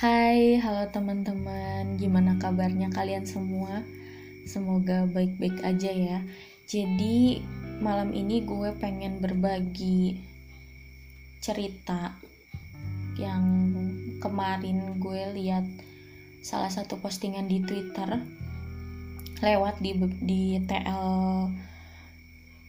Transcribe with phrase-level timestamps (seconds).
[0.00, 2.00] Hai, halo teman-teman.
[2.00, 3.84] Gimana kabarnya kalian semua?
[4.48, 6.24] Semoga baik-baik aja ya.
[6.64, 7.44] Jadi,
[7.84, 10.16] malam ini gue pengen berbagi
[11.44, 12.16] cerita
[13.20, 13.44] yang
[14.24, 15.68] kemarin gue lihat
[16.40, 18.24] salah satu postingan di Twitter
[19.44, 21.12] lewat di di TL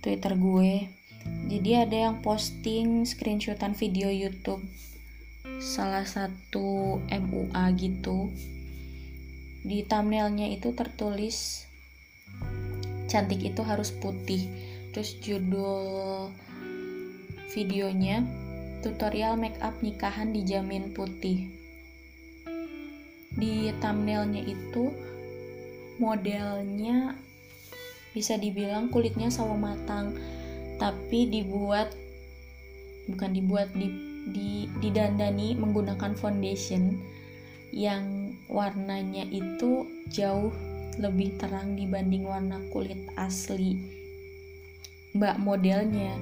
[0.00, 0.88] Twitter gue.
[1.52, 4.64] Jadi ada yang posting screenshotan video YouTube
[5.58, 8.30] salah satu MUA gitu.
[9.66, 11.66] Di thumbnailnya itu tertulis
[13.10, 14.46] cantik itu harus putih.
[14.94, 16.30] Terus judul
[17.52, 18.22] videonya
[18.80, 21.50] tutorial make up nikahan dijamin putih.
[23.34, 24.94] Di thumbnailnya itu
[25.98, 27.18] modelnya
[28.14, 30.14] bisa dibilang kulitnya sawo matang
[30.78, 31.90] tapi dibuat
[33.10, 36.96] bukan dibuat di di didandani menggunakan foundation
[37.72, 40.52] yang warnanya itu jauh
[40.98, 43.98] lebih terang dibanding warna kulit asli
[45.16, 46.14] mbak modelnya.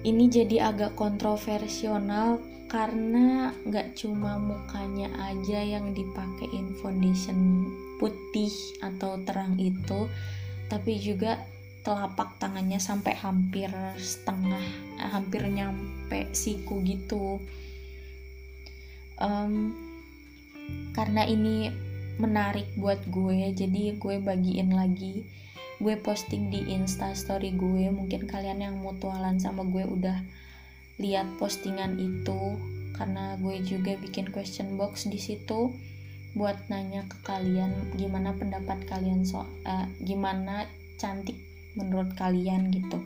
[0.00, 2.00] Ini jadi agak kontroversial
[2.70, 7.66] karena nggak cuma mukanya aja yang dipakein foundation
[7.98, 10.06] putih atau terang itu
[10.70, 11.42] tapi juga
[11.80, 14.64] telapak tangannya sampai hampir setengah
[15.00, 17.40] eh, hampir nyampe siku gitu.
[19.20, 19.76] Um,
[20.96, 21.72] karena ini
[22.20, 25.24] menarik buat gue jadi gue bagiin lagi.
[25.80, 30.20] Gue posting di insta story gue mungkin kalian yang mutualan sama gue udah
[31.00, 32.60] lihat postingan itu
[32.92, 35.72] karena gue juga bikin question box di situ
[36.36, 40.68] buat nanya ke kalian gimana pendapat kalian soal uh, gimana
[41.00, 42.98] cantik menurut kalian gitu.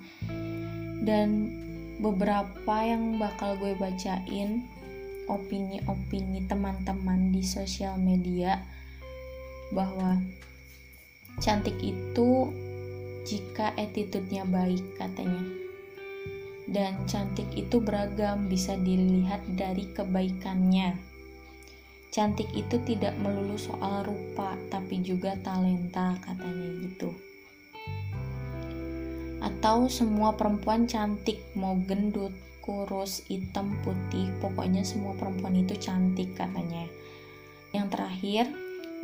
[1.05, 1.53] Dan
[2.01, 4.65] beberapa yang bakal gue bacain
[5.25, 8.61] opini-opini teman-teman di sosial media
[9.73, 10.21] bahwa
[11.41, 12.53] cantik itu
[13.25, 15.45] jika attitude-nya baik katanya.
[16.65, 20.97] Dan cantik itu beragam bisa dilihat dari kebaikannya.
[22.09, 27.34] Cantik itu tidak melulu soal rupa tapi juga talenta katanya gitu
[29.45, 32.33] atau semua perempuan cantik mau gendut
[32.65, 36.89] kurus hitam putih pokoknya semua perempuan itu cantik katanya.
[37.77, 38.45] Yang terakhir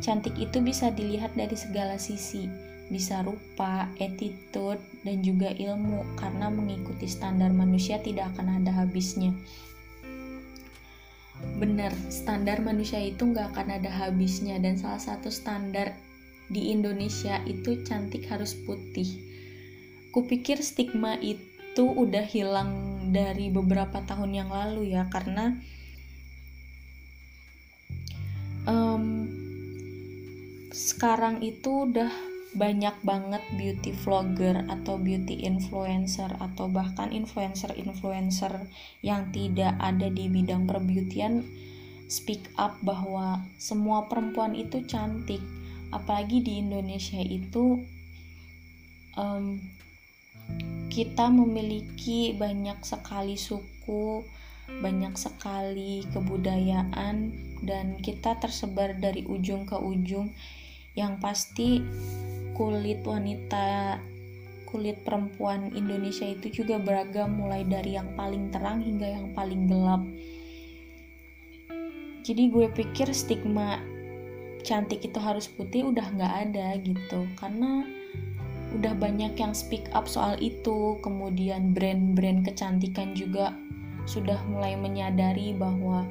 [0.01, 2.49] cantik itu bisa dilihat dari segala sisi.
[2.91, 9.31] Bisa rupa, attitude, dan juga ilmu karena mengikuti standar manusia tidak akan ada habisnya.
[11.55, 14.59] Benar standar manusia itu nggak akan ada habisnya.
[14.59, 15.95] Dan salah satu standar
[16.51, 19.30] di Indonesia itu cantik harus putih
[20.11, 22.71] kupikir stigma itu udah hilang
[23.15, 25.55] dari beberapa tahun yang lalu ya karena
[28.67, 29.27] um,
[30.71, 32.11] sekarang itu udah
[32.51, 38.67] banyak banget beauty vlogger atau beauty influencer atau bahkan influencer-influencer
[38.99, 41.47] yang tidak ada di bidang perbeautyan
[42.11, 45.39] speak up bahwa semua perempuan itu cantik.
[45.95, 47.79] Apalagi di Indonesia itu
[49.15, 49.63] um,
[50.91, 54.27] kita memiliki banyak sekali suku,
[54.67, 57.31] banyak sekali kebudayaan,
[57.63, 60.35] dan kita tersebar dari ujung ke ujung.
[60.91, 61.69] Yang pasti,
[62.59, 64.03] kulit wanita,
[64.67, 70.03] kulit perempuan Indonesia itu juga beragam, mulai dari yang paling terang hingga yang paling gelap.
[72.27, 73.79] Jadi, gue pikir stigma
[74.67, 77.87] cantik itu harus putih udah nggak ada gitu, karena
[78.71, 80.99] udah banyak yang speak up soal itu.
[81.03, 83.55] Kemudian brand-brand kecantikan juga
[84.09, 86.07] sudah mulai menyadari bahwa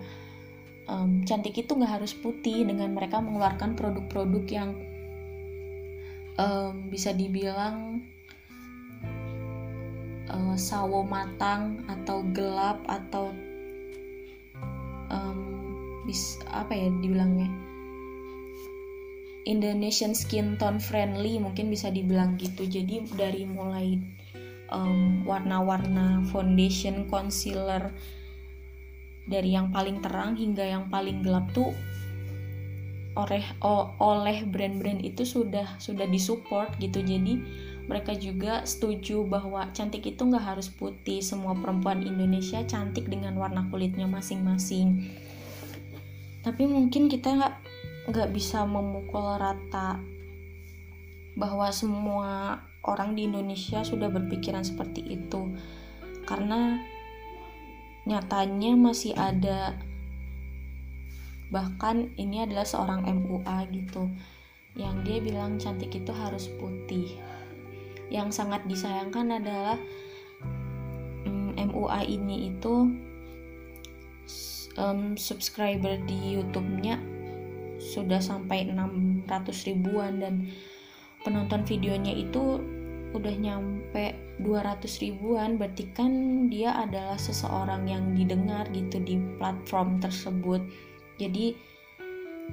[0.87, 4.71] um, cantik itu nggak harus putih dengan mereka mengeluarkan produk-produk yang
[6.39, 8.05] um, bisa dibilang
[10.31, 13.35] uh, sawo matang atau gelap atau
[15.11, 15.41] um,
[16.07, 17.70] bis apa ya dibilangnya
[19.49, 22.69] Indonesian skin tone friendly mungkin bisa dibilang gitu.
[22.69, 23.97] Jadi dari mulai
[24.69, 27.93] um, warna-warna foundation concealer
[29.31, 31.71] dari yang paling terang hingga yang paling gelap tuh
[33.19, 33.43] oleh
[33.99, 37.03] oleh brand-brand itu sudah sudah disupport gitu.
[37.03, 37.43] Jadi
[37.91, 41.19] mereka juga setuju bahwa cantik itu nggak harus putih.
[41.19, 45.11] Semua perempuan Indonesia cantik dengan warna kulitnya masing-masing.
[46.41, 47.55] Tapi mungkin kita nggak
[48.09, 50.01] nggak bisa memukul rata
[51.37, 55.53] bahwa semua orang di Indonesia sudah berpikiran seperti itu.
[56.25, 56.81] Karena
[58.09, 59.77] nyatanya masih ada
[61.51, 64.07] bahkan ini adalah seorang MUA gitu
[64.79, 67.19] yang dia bilang cantik itu harus putih.
[68.11, 69.79] Yang sangat disayangkan adalah
[71.27, 72.75] um, mm, MUA ini itu
[74.79, 77.20] um, subscriber di YouTube-nya
[77.91, 79.27] sudah sampai 600
[79.67, 80.47] ribuan dan
[81.27, 82.63] penonton videonya itu
[83.11, 85.59] udah nyampe 200 ribuan.
[85.59, 90.63] Berarti kan dia adalah seseorang yang didengar gitu di platform tersebut.
[91.19, 91.59] Jadi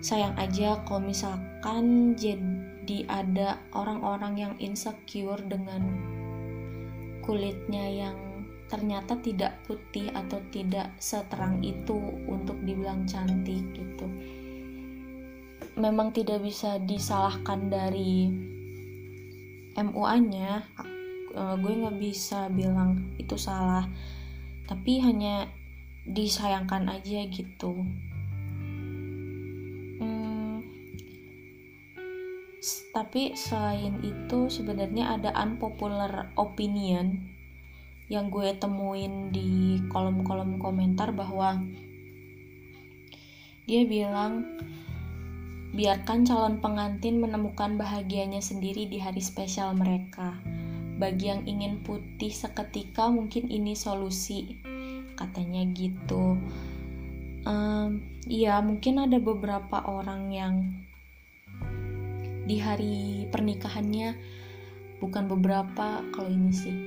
[0.02, 5.86] sayang aja kalau misalkan jadi ada orang-orang yang insecure dengan
[7.26, 8.18] kulitnya yang
[8.68, 11.96] ternyata tidak putih atau tidak seterang itu
[12.28, 14.08] untuk dibilang cantik gitu
[15.78, 18.34] memang tidak bisa disalahkan dari
[19.78, 20.66] MUA-nya
[21.38, 23.86] uh, gue nggak bisa bilang itu salah
[24.66, 25.48] tapi hanya
[26.08, 27.88] disayangkan aja gitu.
[30.00, 30.64] Hmm,
[32.92, 37.32] tapi selain itu sebenarnya ada unpopular opinion
[38.08, 41.60] yang gue temuin di kolom-kolom komentar bahwa
[43.68, 44.48] dia bilang
[45.78, 50.34] biarkan calon pengantin menemukan bahagianya sendiri di hari spesial mereka.
[50.98, 54.58] Bagi yang ingin putih seketika, mungkin ini solusi,
[55.14, 56.34] katanya gitu.
[57.46, 60.56] Um, ya, mungkin ada beberapa orang yang
[62.50, 64.18] di hari pernikahannya,
[64.98, 66.78] bukan beberapa, kalau ini sih,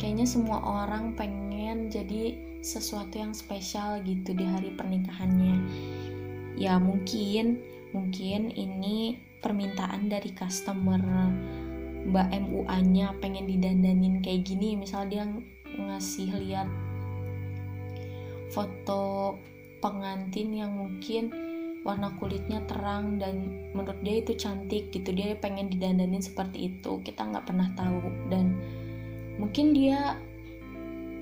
[0.00, 2.32] kayaknya semua orang pengen jadi
[2.64, 5.56] sesuatu yang spesial gitu di hari pernikahannya.
[6.56, 7.60] Ya, mungkin,
[7.96, 11.00] mungkin ini permintaan dari customer
[12.08, 15.28] mbak MUA nya pengen didandanin kayak gini misal dia
[15.76, 16.68] ngasih lihat
[18.50, 19.36] foto
[19.78, 21.30] pengantin yang mungkin
[21.86, 27.22] warna kulitnya terang dan menurut dia itu cantik gitu dia pengen didandanin seperti itu kita
[27.22, 28.02] nggak pernah tahu.
[28.28, 28.58] Dan
[29.38, 30.18] mungkin dia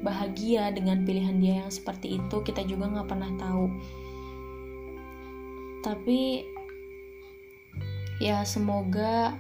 [0.01, 3.67] bahagia dengan pilihan dia yang seperti itu kita juga nggak pernah tahu.
[5.85, 6.43] Tapi
[8.23, 9.37] ya semoga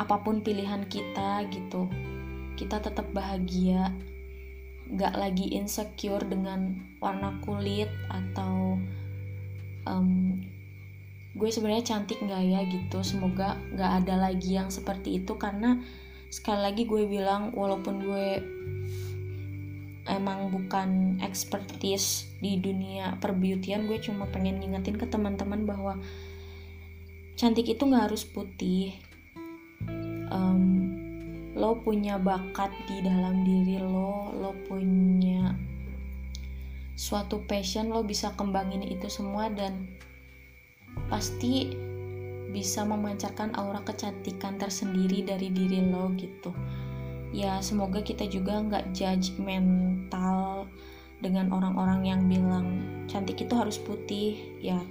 [0.00, 1.86] apa pun pilihan kita gitu
[2.56, 3.90] kita tetap bahagia.
[4.92, 8.76] Gak lagi insecure dengan warna kulit atau
[9.88, 10.36] um,
[11.32, 13.00] gue sebenarnya cantik nggak ya gitu.
[13.00, 15.80] Semoga gak ada lagi yang seperti itu karena
[16.28, 18.28] sekali lagi gue bilang walaupun gue
[20.06, 25.94] emang bukan expertise di dunia perbeautian gue cuma pengen ngingetin ke teman-teman bahwa
[27.36, 28.96] cantik itu nggak harus putih.
[30.32, 30.92] Um,
[31.52, 35.52] lo punya bakat di dalam diri lo lo punya
[36.96, 39.84] suatu passion lo bisa kembangin itu semua dan
[41.12, 41.72] pasti
[42.52, 46.52] bisa memancarkan aura kecantikan tersendiri dari diri lo gitu.
[47.32, 50.68] Ya semoga kita juga nggak judgmental
[51.24, 54.36] dengan orang-orang yang bilang cantik itu harus putih.
[54.60, 54.84] Ya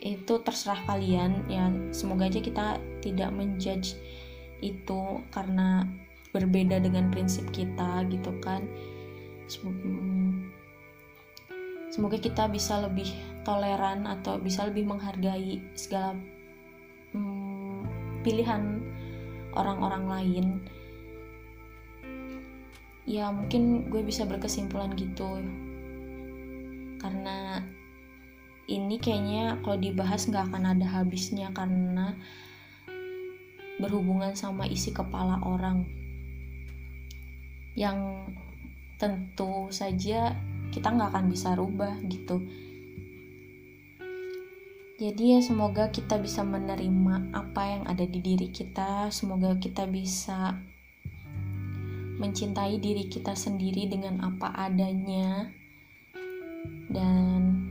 [0.00, 1.68] itu terserah kalian ya.
[1.92, 4.00] Semoga aja kita tidak menjudge
[4.64, 5.84] itu karena
[6.32, 8.64] berbeda dengan prinsip kita gitu kan.
[11.90, 13.10] Semoga kita bisa lebih
[13.44, 16.16] toleran atau bisa lebih menghargai segala
[17.12, 17.82] hmm,
[18.24, 18.80] pilihan
[19.52, 20.46] orang-orang lain.
[23.10, 25.42] Ya mungkin gue bisa berkesimpulan gitu.
[27.02, 27.64] Karena
[28.70, 32.14] ini kayaknya kalau dibahas nggak akan ada habisnya karena
[33.82, 35.82] berhubungan sama isi kepala orang.
[37.74, 38.30] Yang
[39.02, 40.38] tentu saja
[40.70, 42.38] kita nggak akan bisa rubah gitu.
[45.00, 49.08] Jadi ya semoga kita bisa menerima apa yang ada di diri kita.
[49.08, 50.60] Semoga kita bisa
[52.20, 55.48] mencintai diri kita sendiri dengan apa adanya.
[56.92, 57.69] Dan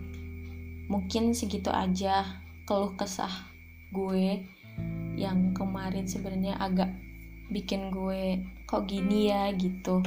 [0.90, 3.32] mungkin segitu aja keluh kesah
[3.94, 4.42] gue
[5.14, 6.90] yang kemarin sebenarnya agak
[7.54, 9.54] bikin gue kok gini ya?
[9.54, 10.02] gitu.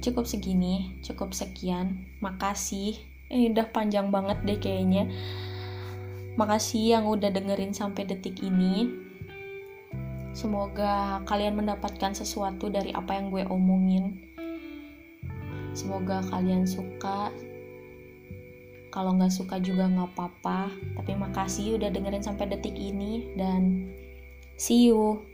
[0.00, 2.08] Cukup segini cukup sekian.
[2.24, 2.96] Makasih.
[3.28, 5.08] Ini udah panjang banget deh kayaknya.
[6.40, 8.88] Makasih yang udah dengerin sampai detik ini.
[10.32, 14.22] Semoga kalian mendapatkan sesuatu dari apa yang gue omongin.
[15.74, 17.34] Semoga kalian suka
[18.88, 20.72] kalau nggak suka juga nggak apa-apa.
[20.96, 23.88] Tapi makasih udah dengerin sampai detik ini dan
[24.56, 25.27] see you